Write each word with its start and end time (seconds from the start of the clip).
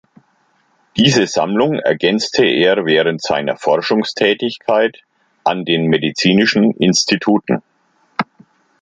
Diese 0.97 1.27
Sammlung 1.27 1.75
ergänzte 1.75 2.43
er 2.43 2.85
während 2.87 3.21
seiner 3.21 3.55
Forschungstätigkeit 3.55 4.97
an 5.43 5.63
den 5.63 5.85
medizinischen 5.89 6.71
Instituten. 6.71 7.61